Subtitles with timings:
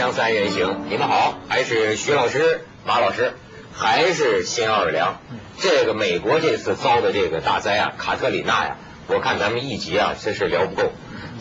[0.00, 3.34] 锵三人行，你们好，还是徐老师、马老师，
[3.74, 5.20] 还是新奥尔良。
[5.58, 8.76] 这个美国这次遭的这个大灾啊，卡特里娜呀，
[9.08, 10.90] 我看咱们一集啊，真是聊不够。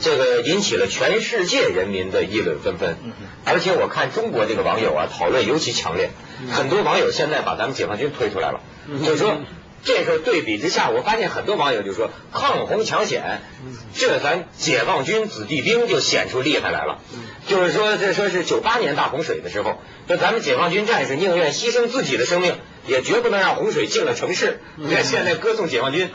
[0.02, 2.98] 这个引起了全世界人民的议论纷纷，
[3.46, 6.10] 而且我看中国这个网友啊，讨论尤其强烈。
[6.52, 8.60] 很多网友现在把咱们解放军推出来了，
[9.06, 9.38] 就说。
[9.84, 13.42] 这时候对比之下，我发现很多网友就说抗洪抢险，
[13.94, 17.00] 这咱解放军子弟兵就显出厉害来了。
[17.48, 22.56] 就是说，这说是九八年大洪水的时候，那咱们解放军战士宁愿牺牲自己的生命，
[22.88, 24.60] 也绝不能让洪水进了城市。
[24.76, 26.10] 你看现在歌颂解放军，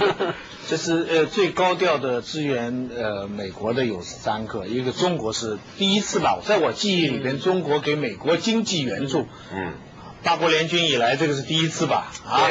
[0.68, 9.72] 这是呃最高调的支援呃美国的有三个，一个中国是第一次吧，在我记忆里边，中国给美国经济援助，嗯，
[10.22, 12.12] 八国联军以来这个是第一次吧？
[12.24, 12.48] 啊。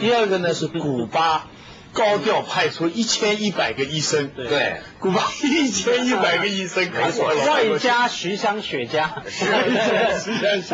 [0.00, 1.46] 第二个呢是古巴
[1.92, 9.50] 高调派出一千一百个医生，对，古巴一千一百个医生，没错，外加十箱雪茄，是，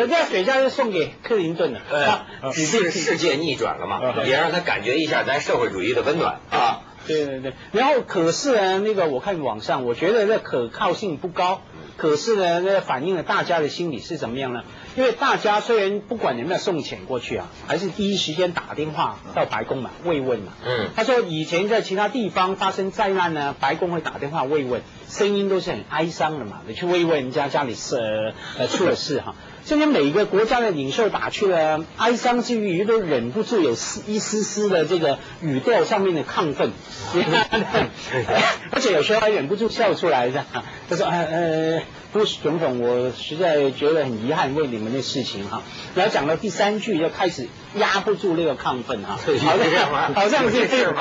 [0.00, 1.80] 人家雪茄是送给克林顿的，
[2.52, 6.40] 是世界逆转了嘛，也让他感觉一下咱社会主义的温暖。
[6.50, 6.82] 啊。
[7.06, 11.62] 对对对，然后可是呢，那个我看网上，我觉得这可靠性不高。
[11.96, 14.64] 可是呢，那反映了大家的心理是怎么样呢？
[14.96, 20.52] 因为大家虽然不管有没有送钱过去啊，还是第一时间打电话到白宫嘛慰问嘛。
[20.66, 20.88] 嗯。
[20.96, 29.36] 他说以前在其他地方发生灾难呢，白宫会打电话慰问，声音都是很哀伤的嘛，你去慰问人家家里是呃出了事哈。
[29.64, 36.70] 现在每个国家的领袖打去了，哀伤之余都忍不住有丝一丝丝的这个语调上面的亢奋，
[38.70, 40.44] 而且有时候还忍不住笑出来的。
[40.90, 41.82] 他说：“呃呃，
[42.14, 45.64] 布什总统，我实在觉得很遗憾为你们的事情哈。”
[45.96, 50.94] 然后讲到第三句就开始压不住那个亢奋哈，好像好像是这种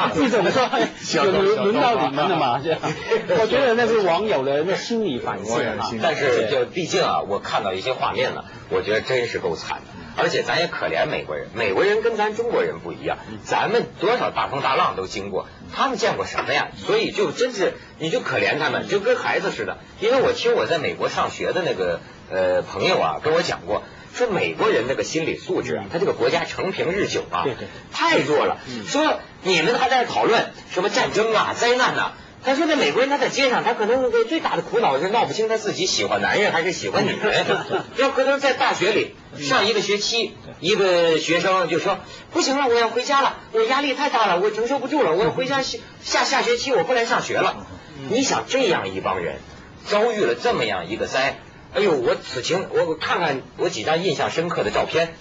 [0.51, 2.59] 说有轮轮到你们了嘛？
[2.63, 5.45] 我觉得那是网友的那心理反应
[5.77, 5.91] 哈。
[6.01, 8.45] 但是就毕竟啊，我看到一些画面了。
[8.71, 11.47] 我觉得真是够惨的，而且咱也可怜美国人。
[11.53, 16.69] 美国人跟咱中国人不一样，咱们多少大风大浪都经过，他们见过什么呀？
[16.77, 19.77] 所以就真是你就可怜他们，就跟孩子似的。
[19.99, 21.99] 因为我听我在美国上学的那个
[22.31, 27.43] 呃朋友啊跟我讲过，说美国人那个心理素质啊，他这个国家承平日久啊，
[27.91, 28.57] 太弱了。
[28.87, 32.13] 说你们还在讨论什么战争啊、灾难呐？
[32.45, 37.45] 他说：“那美国人他在街上，他可能最大的苦恼是闹不清他自己喜欢男人还是喜欢女人。
[37.97, 41.99] 要可能在大学里上一个学期，一个学生就说：
[42.31, 47.65] 不行了，我要回家了，我压力太大了，我承受不住了，我要回家下下学期我不来上学了。
[48.09, 49.39] 你想这样一帮人
[49.85, 51.39] 遭遇了这么样一个灾，
[51.73, 55.15] 哎呦，我此情我看看我几张印象深刻的照片，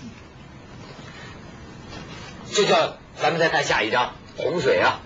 [2.52, 5.00] 这叫咱们再看下一张洪水啊。”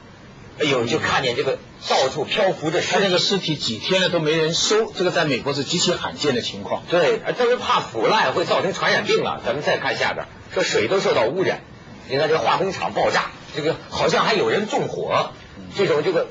[0.59, 1.59] 哎呦，就看见这个
[1.89, 6.83] 到处漂浮着，他那个尸体几天了都没人收，这个在美国是极其罕见的情况。
[6.91, 9.41] 对，但是怕腐烂会造成传染病啊。
[9.45, 11.61] 咱们再看下边，这水都受到污染，
[12.09, 15.31] 你看这化工厂爆炸，这个好像还有人纵火，
[15.77, 16.27] 这种这个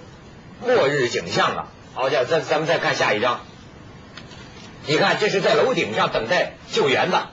[0.62, 1.68] 末日景象啊。
[1.94, 3.42] 好家伙，咱咱们再看下一张，
[4.88, 7.30] 你看这是在楼顶上等待救援的，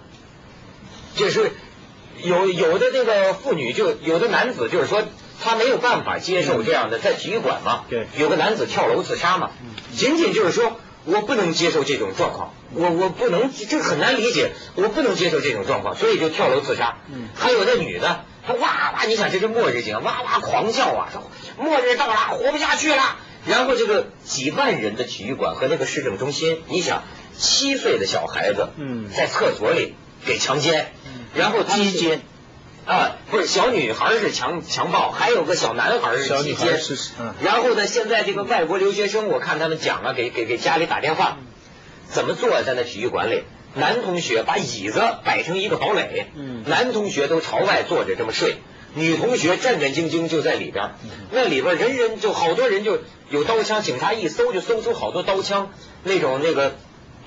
[1.17, 1.53] 这是
[2.23, 5.03] 有有的这个妇女就有的男子就是说。
[5.42, 9.50] 他没有办法接受这样的，在体育馆嘛，对，有个男子跳楼自杀嘛，
[9.97, 16.98] 仅仅就是说我不能接受这种状况，我我不能，这很难理解，我不能接受这种状况，所以就跳楼自杀。
[17.12, 21.08] 嗯，还有那女的，她哇哇，你想这是末日景，哇哇狂叫啊，
[21.58, 23.16] 末日到了，活不下去了。
[23.44, 27.02] 然后这个几万人的体育馆和那个市政中心，你想
[27.36, 30.93] 七岁的小孩子，嗯，在厕所里给强奸，
[31.34, 32.22] 然后击奸。
[32.84, 36.81] 啊，不是小女孩是强强暴，还有个小男孩是强奸。
[37.43, 41.38] 然后呢，现在这个外国留学生，我看他们讲啊，给给给家里打电话，
[42.08, 43.44] 怎么坐在那体育馆里？
[43.75, 46.26] 男同学把椅子摆成一个堡垒，
[46.67, 48.56] 男同学都朝外坐着这么睡，
[48.94, 50.90] 女同学战战兢兢就在里边。
[51.31, 52.99] 那里边人人就好多人就
[53.31, 55.70] 有刀枪，警察一搜就搜出好多刀枪，
[56.02, 56.75] 那种那个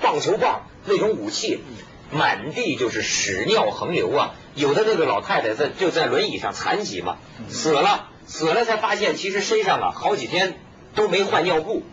[0.02, 1.64] 棒球棒那种武器。
[2.12, 4.36] 满地就是屎尿横流啊！
[4.56, 7.18] 有的那个老太太在就在轮椅上残疾嘛，
[7.50, 10.58] 死了死了才发现其实身上啊好几天
[10.96, 11.84] 都没换尿布。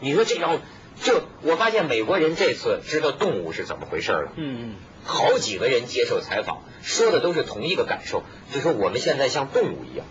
[0.00, 0.60] 你说这种，
[1.02, 4.32] 就我发现美国人这次知道动物是怎么回事了。
[4.36, 4.74] 嗯嗯。
[5.04, 10.06] 好几个人接受采访，说的都是同一个感受，就说我们现在像动物一样，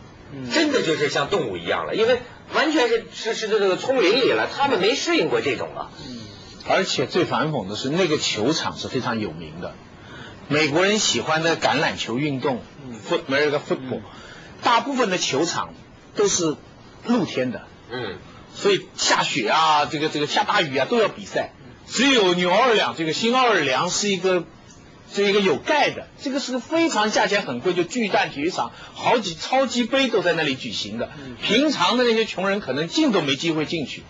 [0.52, 2.20] 真的就是像动物一样了，因为
[2.54, 5.92] 完全是是是这个丛林里了，他们没适应过这种啊。
[6.68, 9.76] 而且最反讽的是，那个球场是非常有名的。
[10.48, 12.62] 美国人喜欢的橄榄球运动
[13.10, 14.02] ，foot American football，
[14.62, 15.74] 大部分的球场
[16.16, 16.56] 都是
[17.06, 17.68] 露天的。
[17.92, 18.18] 嗯。
[18.56, 21.52] 所以下雪啊，这个这个下大雨啊，都要比赛。
[21.88, 24.46] 只有纽奥良这个新奥尔良是一个。
[25.10, 31.10] 是一个有盖的，这个是个非常价钱很贵，就巨蛋体育场，好几超级杯都在那里举行的。
[31.42, 34.04] 平常的那些穷人可能进都没机会进去，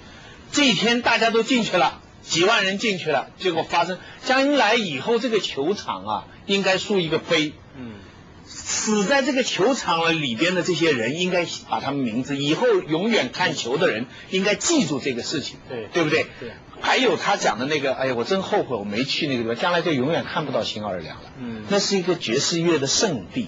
[0.52, 7.54] 这一天大家都进去了，几万人进去了，结果发生将来以后这个球场啊，应该竖一个碑。
[7.78, 7.94] 嗯，
[8.46, 16.28] 死在这个球场了里边的这些人，应该把他们名字，以后永远看球的人应该记住这个事情，对对不对？
[16.40, 16.52] 对。
[16.80, 21.32] 还有他讲的那个，哎呀，我真后悔我没去那个地方，将来就永远看不到新奥尔良了。
[21.40, 23.48] 嗯，那是一个爵士乐的圣地，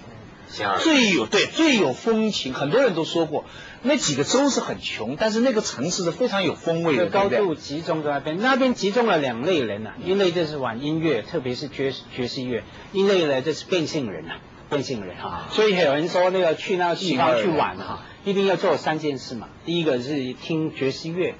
[0.79, 2.53] 最有对最有风情。
[2.53, 3.45] 很多人都说过，
[3.83, 8.39] 那几个州是很穷，但是那个城市是非常有风味的，高度集中在那边。
[8.41, 12.61] 那边集中了两类人呐，一类就是玩音乐，特别是爵爵士乐；
[12.91, 14.33] 一类呢就是变性人呐，
[14.69, 15.47] 变性人哈。
[15.51, 19.47] 所以有人说那个去那个地方去玩哈，一定要做三件事嘛。
[19.65, 21.35] 第一个是听爵士乐。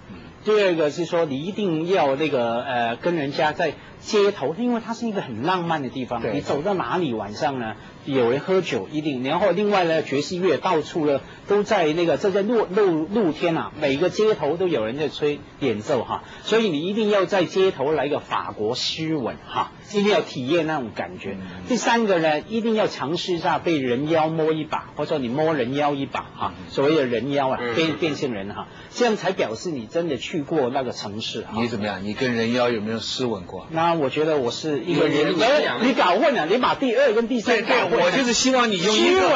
[0.45, 6.23] 第二个是说，你一定要那个呃，跟人家在街头，因为它是一个很浪漫的地方。
[6.33, 7.75] 你走到哪里晚上呢？
[8.05, 21.37] 有人喝酒一定，然后另外呢，爵士乐到处呢都在那个，这在露露露天啊，每个街头都有人在吹演奏哈，所以你一定要在街头来个法国诗吻哈，一定要体验那种感觉。
[21.67, 31.45] 第三个呢，一定要尝试一下被人妖摸一把，或者说你摸人妖一把哈，所谓的人妖啊，变变性人哈，这样才表示你真的去过那个城市。
[31.53, 32.03] 你怎么样？
[32.03, 33.67] 你跟人妖有没有诗吻过？
[33.69, 35.35] 那我觉得我是一个人，
[35.83, 37.98] 你搞混了，你把第二跟第三搞混。
[38.03, 39.29] 我就是希望你用一个，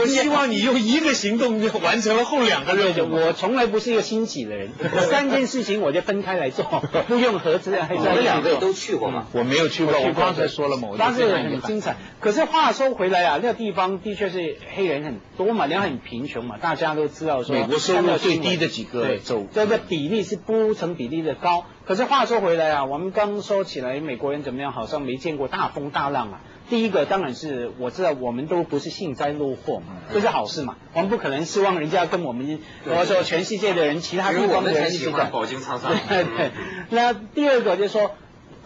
[0.00, 3.14] 我希望你用一个行动就完成了后两个任务。
[3.14, 4.70] 我从来不是一个心急的人，
[5.10, 6.64] 三件事情我就分开来做，
[7.08, 7.70] 不用合资。
[7.90, 9.26] 你们两个都去过吗？
[9.32, 11.96] 我没有去过，我刚才说了嘛，但是很精彩。
[12.20, 17.54] 可是话说回来啊，那个地方的确是黑人很多嘛，人很贫穷嘛，大家都知道说。
[17.54, 21.66] 美国收入最低的几个州，这个比例是不成比例的高。
[21.86, 24.72] 可是话说回来啊，我们刚说起来，美国人怎么样？
[24.72, 26.40] 好像没见过大风大浪啊。
[26.68, 30.76] 第一个当然是我知道，我们都不是幸灾乐祸嘛，这是好事嘛。
[30.92, 35.92] 我们不可能希望人家跟我们，我说全世界的人，其他地方的人喜欢饱经沧桑。
[36.08, 36.50] 对对。
[36.90, 38.12] 那第二个就是说。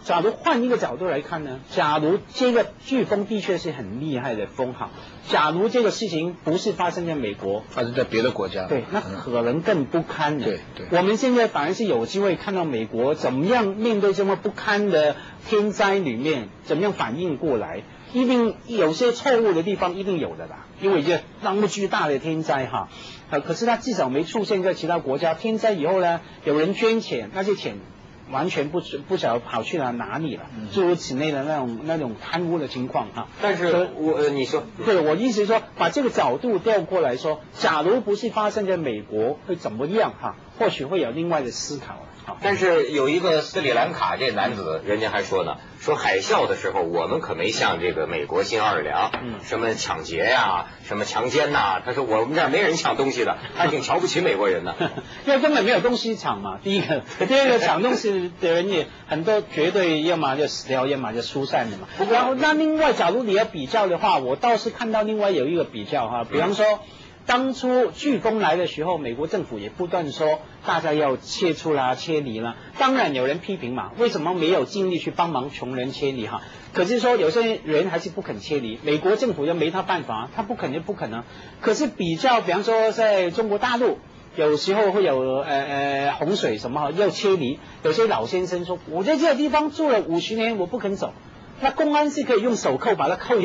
[0.03, 1.59] 假如换一个角度来看呢？
[1.71, 4.89] 假如这个飓风的确是很厉害的风哈，
[5.27, 10.45] 假如这个事情不是发生在美国，发生在别的国家，对，那可能更不堪的。
[10.45, 10.97] 对对。
[10.97, 15.15] 我们现在反而是有机会看到美国怎么样面对这么不堪的
[15.47, 17.83] 天灾里面，怎么样反应过来？
[18.11, 22.89] 一定有些错误的地方一定有的啦，因为这那么巨大的天灾哈，
[23.29, 25.35] 啊，可是它至少没出现在其他国家。
[25.35, 27.75] 天灾以后呢，有人捐钱，那些钱。
[28.31, 33.27] 完全不知不晓得跑去了哪里了，诸如此类的那种那种贪污的情况哈。
[33.41, 40.35] 但是我你说，对我意思是说，把这个角度调过来说，假如不是发生在美国，会怎么样哈？
[40.59, 42.05] 或许会有另外的思考。
[42.43, 51.81] 但是有一个斯里兰卡这男子，人家还说呢，说海啸的时候，我们可没像这个美国新奥尔良，嗯什么抢劫呀，什么强奸呐。
[51.83, 54.75] 他说我们这儿没人抢东西的，他挺瞧不起美国人的，
[55.25, 56.59] 因为根本没有东西抢嘛。
[56.63, 61.87] 第一个，第二个抢东西的人也很多，绝对要么就死掉，要么就疏散的嘛。
[62.11, 66.79] 然后那另外，假如你要比较的话，我倒是看到另外有一个比较哈，比方说。
[67.29, 72.55] 当初飓风来的时候，美国政府也不断说大家要切出啦、切离啦。
[72.79, 76.41] 当然有人批评嘛，为什么没有尽力去帮忙穷人切离哈？
[76.73, 81.23] 可是说有些人还是不肯切离，美国政府又没他办法，他不肯就不可能。
[81.61, 83.99] 可是比较，比方说在中国大陆，
[84.35, 91.13] 有时候会有呃呃洪水什么要切离，有些老先生说我在这个地方住了五十年，我不肯走，
[91.61, 93.35] 那公安是可以用手扣把他扣，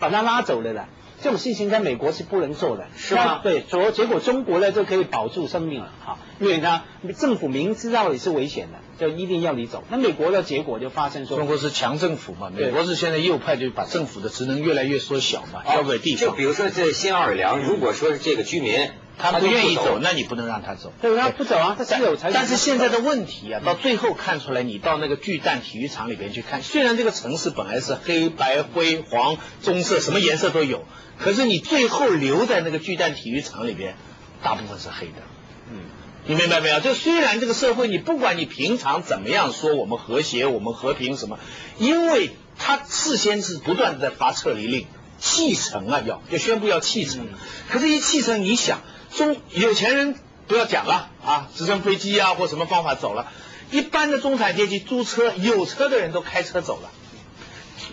[0.00, 0.86] 把他拉走的的。
[1.20, 3.40] 这种事情在美国是不能做的，是吗？
[3.42, 6.84] 对，所结果中国呢就可以保住生命了，哈，因为他
[7.18, 9.82] 政府明知道你是危险的，就一定要你走。
[9.90, 16.28] 那美国的结果就发生说，中国是强政府嘛，美国是现在右派，就把政府的职能越来越缩小嘛，交给地方。
[16.28, 18.90] 就比如说这新奥尔良，如果说是这个居民。
[19.18, 20.92] 他不愿意走，那你不能让他走。
[21.02, 22.30] 对，他不走啊，他只有才。
[22.30, 30.84] 但是现在的问题啊，到最后看出来，你到那个巨蛋体育场里边去看，虽然这个城市本来是黑白灰黄棕色，什么颜色都有，
[31.18, 33.96] 可是你最后留在那个巨蛋体育场里边，
[34.42, 35.22] 大部分是黑的。
[35.70, 35.80] 嗯，
[36.26, 36.78] 你明白没有？
[36.80, 41.40] 就虽然这个社会，你不管你平常怎么样说我们和谐、我们和平什么，
[41.78, 44.86] 因为他事先是不断的在发撤离令，
[45.18, 47.26] 弃城啊，要就宣布要弃城。
[47.68, 48.80] 可是，一弃城，你想。
[49.16, 50.14] 中有钱人
[50.46, 53.30] 不要讲了啊，直升飞机啊或什么方法走了，
[53.70, 56.90] 一般的中产阶级租车，有车的人都开车走了，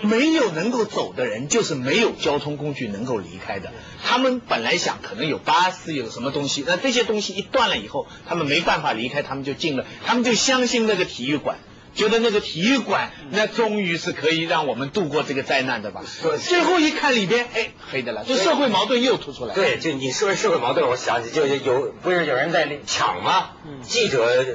[0.02, 3.72] 没有能够走的人就是没有交通工具能够离开的。
[4.04, 11.58] 他们本来想可能有巴士有什么东西，那这些东西一断了以后，他们没办法离开，他们就进了，他们就相信那个体育馆。
[11.96, 16.04] 觉得那个体育馆那终于是可以让我们度过这个灾难的吧？
[16.38, 19.56] 最后一看里边，哎，黑的了，就社会矛盾又突出来了。
[19.56, 23.52] 对，就你说社会矛盾，我想起就有不是有人在抢吗？
[23.82, 24.46] 记者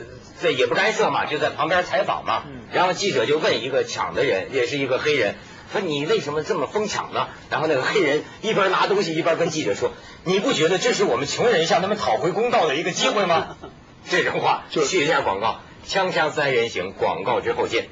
[0.41, 2.45] 这也不干涉嘛，就在旁边采访嘛。
[2.73, 5.35] 然后记者就问一个抢的人，也是一个黑人。
[5.73, 7.29] 说你为什么这么疯抢呢？
[7.49, 9.93] 然后那个黑人一边拿东西一边跟记者说
[10.25, 13.57] ：“你不觉得这是我们穷人向他们讨回公道的一个机会吗？”
[14.11, 17.89] 这种话，去一下广告，锵锵三人行，广告之后见。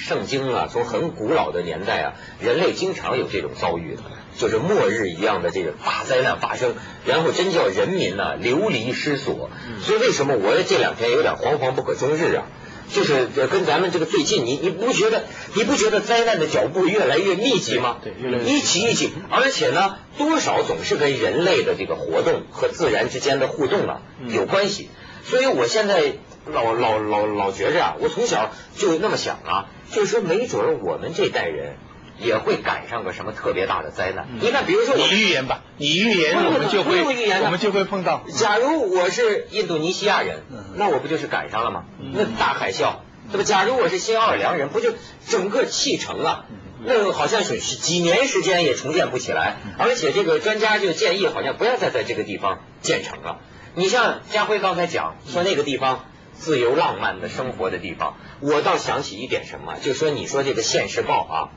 [0.00, 4.02] 圣经啊，从很古老的年代啊，人类经常有这种遭遇的，
[4.36, 9.50] 就是末日一样的这个大灾难发生，然后真叫人民呢流离失所。
[9.82, 12.44] 所以为什么我这两天有点惶惶不可终日啊？
[12.92, 15.22] 就是跟咱们这个最近，你你不觉得
[15.54, 17.98] 你不觉得灾难的脚步越来越密集吗？
[18.02, 18.12] 对，
[18.46, 24.88] 一起一起，而且呢，多少总是跟人类的这个活动和自然之间的互动啊有关系。
[25.24, 26.14] 所以我现在
[26.46, 29.66] 老老老老觉着啊，我从小就那么想啊。
[29.90, 31.76] 就说没准我们这代人
[32.18, 34.28] 也会赶上个什么特别大的灾难。
[34.40, 38.22] 你看，比如说你预言吧，你预言我们就会预言我们就会碰到。
[38.34, 40.42] 假如我是印度尼西亚人，
[40.74, 41.84] 那我不就是赶上了吗？
[42.12, 42.96] 那大海啸，
[43.32, 43.44] 对吧？
[43.44, 44.92] 假如我是新奥尔良人，不就
[45.26, 46.44] 整个弃城啊？
[46.84, 49.56] 那好像是几年时间也重建不起来。
[49.78, 53.40] 而且这个专家就建议，好像不要再在这个地方建城了。
[53.74, 56.04] 你像家辉刚才讲说那个地方。
[56.40, 61.50] 自由浪漫的生活的地方，我倒想起一点什么，就说你说这个《现世报》啊，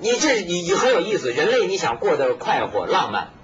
[0.00, 3.34] 你这你你很有意思，人类你想过得快活浪漫，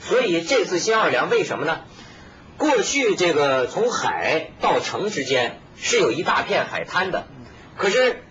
[0.00, 1.80] 所以这次新奥尔良为什么呢？
[2.56, 7.26] 过去这个从海到城之间是有一大片海滩的，
[7.76, 8.22] 可是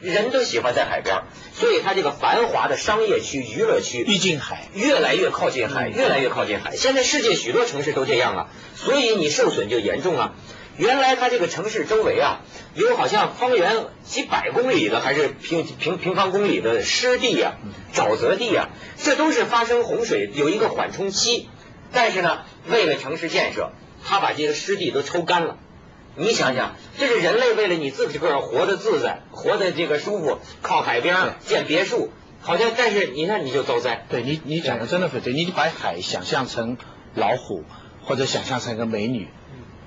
[0.00, 6.74] 人都喜欢在海边，所以它这个繁华的商业区、娱乐区逼近海，越来越靠近海，越来越靠近海。
[6.74, 10.32] 现在世界许多城市都这样啊，所以你受损就严重啊。
[10.80, 12.40] 原来它这个城市周围啊，
[12.74, 17.52] 有好像方圆几百公里的，还是平平平方公里的湿地啊、
[17.92, 21.50] 沼泽地啊，这都是发生洪水有一个缓冲期。
[21.92, 23.72] 但是呢，为了城市建设，
[24.02, 25.58] 他把这个湿地都抽干了。
[26.16, 32.10] 你想想，这是人类为了你自己个儿活得自在、活得这个舒服，靠海边建别墅，
[32.40, 34.06] 好像但是你看你就遭灾。
[34.08, 36.78] 对你你讲的真的很对，你把海想象成
[37.14, 37.64] 老虎，
[38.02, 39.28] 或者想象成一个美女。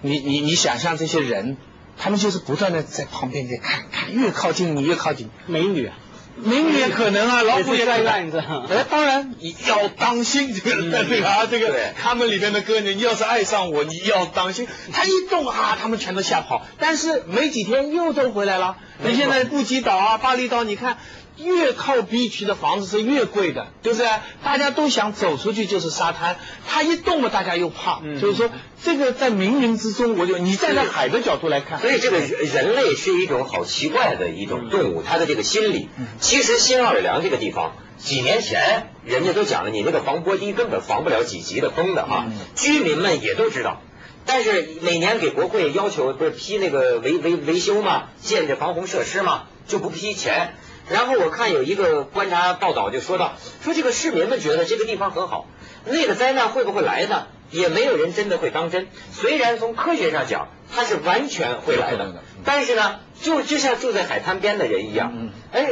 [0.05, 1.55] 你你你想象这些人，
[1.97, 5.29] 他们就是不断的在旁边在看看，越靠近你越靠近。
[5.47, 5.95] 美女啊，
[6.35, 8.65] 美女也可能啊，老虎也在那你知道。
[8.69, 10.75] 哎，当然你要当心这个
[11.07, 14.67] 这个啊，这个他们里面的歌你要是爱上我，你要当心。
[14.91, 16.65] 他一动啊，他们全都吓跑。
[16.79, 18.75] 但是没几天又都回来了。
[19.05, 20.97] 你现在布吉岛啊，巴厘岛，你看。
[21.37, 24.07] 越靠 B 区的房子是越贵的，对不对？
[24.43, 26.37] 大家都想走出去就是沙滩，
[26.67, 28.21] 它一动了大家又怕，嗯。
[28.21, 28.49] 就是说
[28.83, 35.89] 这个在冥冥之中，我就你站在海的角度来看，所以这个人类是一种好奇怪的一种动物，它的这个心理。
[36.19, 43.81] 其实新奥尔良这个地方，几年前人家都讲了，你那个防波堤根本防不了几级的风的哈，居民们也都知道，
[44.25, 50.53] 但是每年给国会要求不是批那个维维维修嘛，建这防洪设施嘛，就不批钱。
[50.89, 55.47] 然后我看有一个观察报道就说到，说这个市民们觉得这个地方很好，
[55.85, 57.27] 那个灾难会不会来呢？
[57.51, 58.87] 也没有人真的会当真。
[59.11, 65.67] 虽然从科学上讲，它是完全会来的，但是呢，就就像住在海滩边的人一样，哎，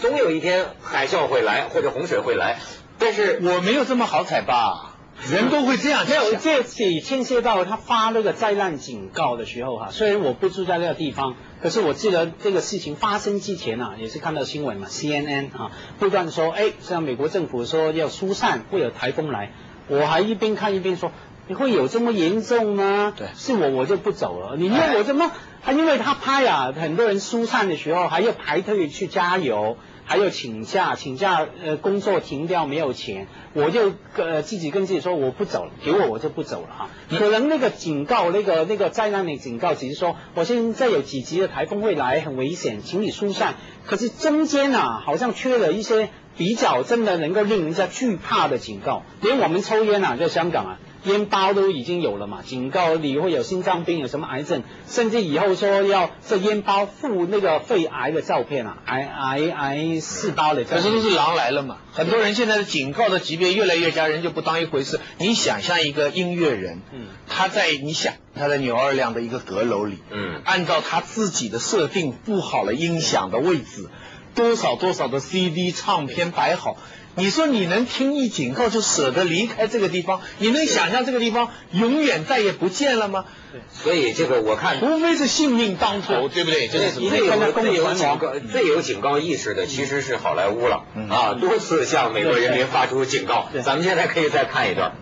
[0.00, 2.60] 总有一天海啸会来或者洪水会来，
[3.00, 4.93] 但是我没有这么好彩吧？
[5.30, 9.88] 人都会这样没有，这次牵涉到他发那个灾难警告的时候哈。
[9.90, 19.52] 虽然我不住在那个地方，可是我记得这个事情发生之前啊，也是看到新闻嘛，CNN 啊，不断说，哎，像美国政府说要疏散，会有台风来。
[19.88, 21.10] 我还一边看一边说，
[21.46, 23.12] 你会有这么严重吗？
[23.16, 24.56] 对，是我我就不走了。
[24.56, 25.30] 你要我怎么？
[25.62, 29.78] 他因为他拍啊，很多人疏散的时候还要排队去加油。
[30.06, 36.90] 还有请假，请假呃工作停掉没有钱，我就呃自己跟自己说我不走了，给我我就不走了哈。
[37.10, 43.54] 可能那个警告，那个那个灾难的警告只是说，我现在有几级的台风会来，很危险，请你疏散。
[43.86, 49.02] 可是中间啊，好像缺了一些比较真的能够令人家惧怕的警告。
[49.20, 50.78] 连我们抽烟啊，在香港啊。
[51.04, 60.82] 烟包都已经有了嘛，警告你会有心脏病，有什么癌症，甚至以后说要这烟包附那个肺癌的照片啊，癌癌癌细胞的照片。
[60.82, 64.98] 可是都是狼来了嘛，很多人现在的警告的级别越来越加，人就不当一回事。
[65.18, 73.88] 你想象一个音乐人，嗯，他在你想他在纽奥良的一个阁楼里，嗯，按照他自己的设定布好了音响的位置，
[74.34, 76.76] 多少多少的 CD 唱片摆好。
[77.16, 80.20] 你说你能听一警告就舍得离开这个地方？
[80.38, 83.24] 你能想象这个地方永远再也不见了吗？
[83.72, 86.66] 所以这个我看，无非是性命当头，对不对？
[86.66, 91.34] 这是最有最有警告、最有警告意识的，其实是好莱坞了啊！
[91.40, 93.48] 多次向美国人民发出警告。
[93.64, 94.92] 咱们现在可以再看一段。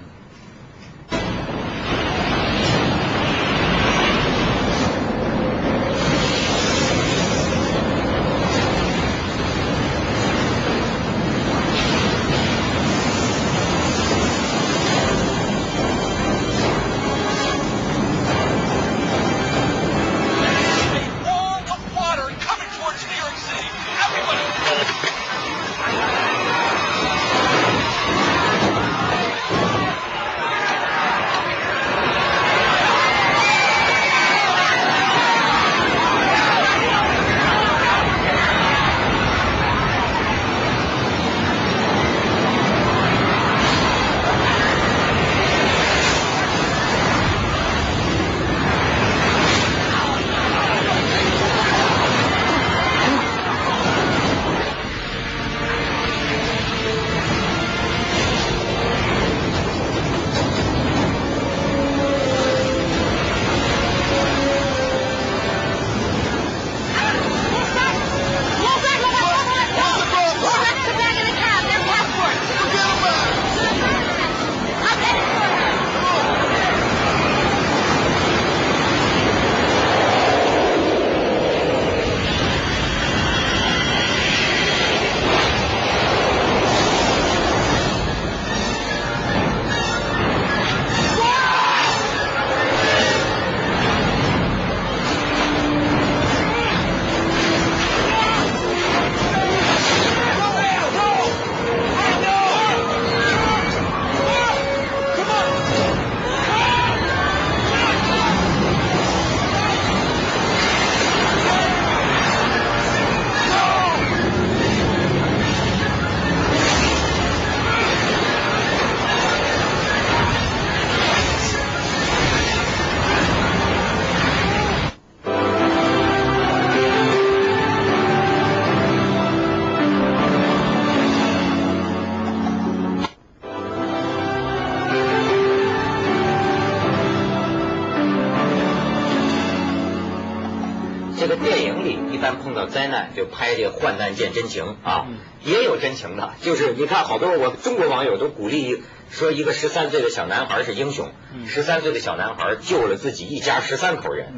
[142.66, 145.06] 灾难就拍这个患难见真情啊，
[145.44, 151.10] 也有真情的，就是你看好多我中国网友都鼓励说一个十三岁的小男孩是英雄，
[151.46, 154.32] 十三岁的小男孩救了自己一家十三口人，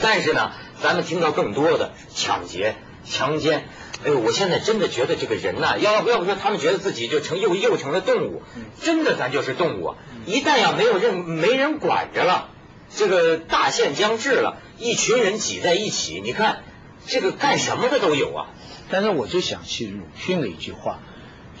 [0.00, 3.64] 但是呢，咱们听到更多的抢劫、强奸，
[4.04, 8.42] 哎呦，我现在真的觉得这个人呐，要不要不说他们觉得自己就成又又成了动物，
[8.80, 9.94] 真的咱就是动物，
[10.26, 12.50] 一旦要没有任没人管着了，
[12.94, 16.62] 这个大限将至了，一群人挤在一起，你看。
[17.06, 18.50] 这个干什么的都有啊，
[18.90, 21.00] 但是我就想起鲁迅的一句话，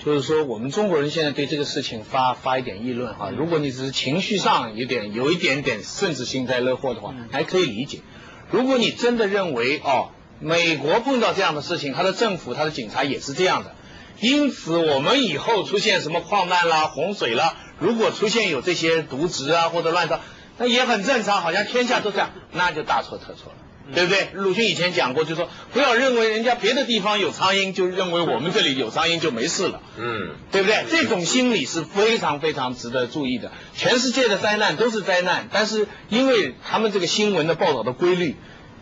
[0.04, 8.00] 就是说我们中国人现在对这个事情发发一点议论哈，如果你只是情绪上有点有一点点甚至幸灾乐祸的话，还可以理解。
[8.50, 13.74] 如果你真的认为哦，美国碰到这样的事情，他的政府他的警察也是这样的，
[14.20, 20.20] 因此我们以后出现什么矿难啦、洪水啦，如果出现有这些渎职啊或者乱糟，
[20.60, 23.58] 那也很正常，好像天下都这样，那就大错特错了。
[23.92, 24.28] 对不对？
[24.34, 29.80] 鲁迅以前讲过，就说不要认为人家别的地方有苍蝇，就认为我们这里有苍蝇就没事了。
[29.98, 30.84] 嗯，对不对？
[30.88, 33.50] 这种心理是非常非常值得注意的。
[33.74, 38.36] 全世界的灾难都是灾难，但是因为他们这个新闻的报道的规律，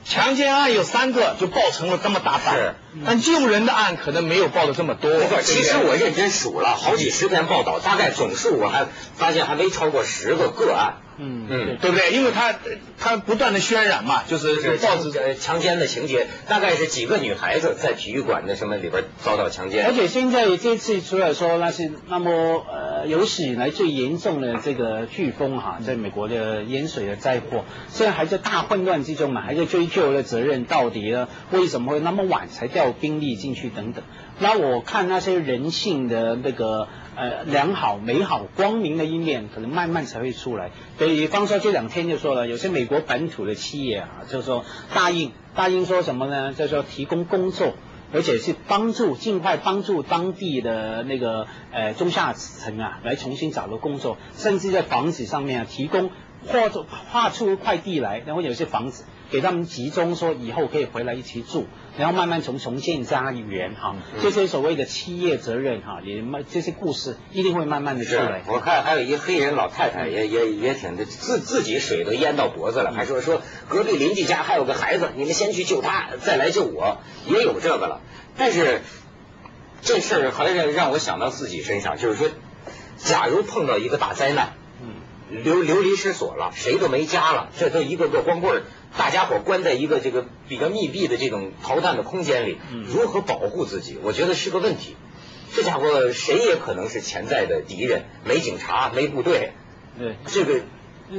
[0.04, 2.74] 强奸案有三个就报成了这么大版，
[3.06, 5.10] 但救人的案可能没有报的这么多。
[5.42, 10.96] 其实我认真数了好几十篇报道，大概总数我还发现还没超过十个个案。
[11.18, 12.12] 嗯嗯，对不对？
[12.12, 12.54] 因为他
[12.98, 19.84] 他不断的渲染嘛，就是报纸呃强奸的情节，大概是几个女孩子在体育馆的什么里边遭到强奸。
[19.84, 31.28] 而且现在这次除了说那是那么呃有史以来最严重的这个飓风哈，在美国的淹水的灾祸，现在还在大混乱之中嘛，还在追究的责任到底呢？
[31.50, 34.04] 为什么会那么晚才调兵力进去等等？
[34.38, 36.86] 那我看那些人性的那个。
[37.18, 40.70] 呃良好、美好、光明的一面，可能慢慢才会出来。
[40.98, 46.54] 所以方说这两天就说了，有些美国本土的企业啊，就说答应答应说什么呢？
[46.54, 47.74] 就说提供工作。
[48.10, 56.08] 而且是帮助尽快帮助当地的那个呃中下层啊，来重新找到工作，甚至在房子上面啊提供
[56.46, 61.66] 或者划出一块地来，然后有些房子给他们集中，说以后可以回来一起住，
[61.98, 68.42] 然后慢慢从重建家园哈，这些所谓的企业责任哈，也慢这些故事一定会慢慢的出来。
[68.46, 78.00] 我看还有一黑人老太太也也也挺自自己水都淹到脖子了，还说说隔壁邻居家还有个孩子，你们先去救他，再来救我，也有这个了。
[78.36, 78.80] 但是
[79.82, 82.28] 这事儿还是让我想到自己身上，就是说，
[82.96, 84.54] 假如碰到一个大灾难，
[85.30, 88.62] 流流离失所了，谁都没家了，这都一个个光棍儿，
[88.96, 93.98] 大家伙关在一个这个比较密闭的这种逃难的空间里，如何保护自己？
[94.02, 94.96] 我觉得是个问题。
[95.54, 99.52] 这家伙谁也可能是潜在的敌人，没警察，没部队，
[99.98, 100.60] 对这个。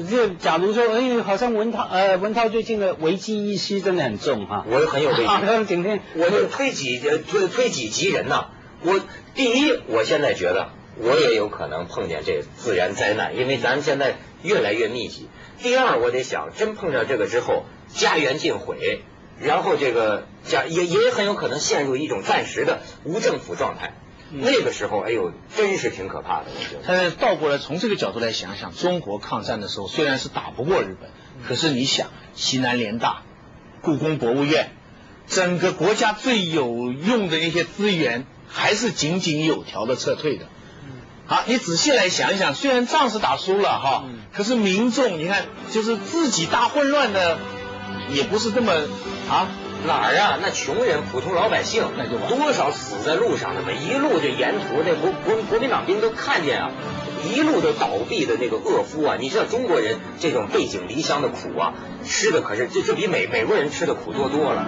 [0.07, 4.63] 就假如说，哎，好像文涛，呃，文涛最近的危机意识真的很重哈。
[4.69, 5.23] 我很有危机。
[5.25, 8.49] 啊，今天我就推己推推己及人呐。
[8.83, 8.99] 我
[9.33, 10.69] 第一，我现在觉得
[11.01, 15.29] 我也有可能碰见这自然灾难，因为咱们现在越来越密集。
[15.61, 19.01] 第二，我得想，真碰上这个之后，家园尽毁，
[19.39, 23.93] 然后这个家也也很有可能陷入一种暂时的无政府状态。
[24.31, 26.47] 那个时候，哎呦，真是挺可怕的。
[26.55, 26.83] 我觉得。
[26.85, 31.09] 但是倒过来从这个角度来想想，中国抗战的时候虽然是打不过日本，
[31.47, 33.23] 可是你想，西南联大、
[33.81, 34.71] 故宫博物院，
[35.27, 40.45] 整个国家最有用的那些资源，还是井井有条的撤退的。
[41.29, 47.37] 好，你仔细来想一想，虽然仗是打输了哈，可是民众你看，就是自己大混乱的，
[48.09, 48.73] 也不是这么
[49.29, 49.47] 啊。
[49.85, 50.39] 哪儿啊？
[50.41, 53.67] 那穷人、普通老百姓，那就多少死在路上的嘛！
[53.71, 56.71] 一路这沿途那国国国民党兵都看见啊，
[57.31, 59.15] 一路都倒闭的那个饿夫啊！
[59.17, 64.65] 你知道中国人这种背井离乡的苦啊，吃的可是这这比美美国人吃的苦多多了。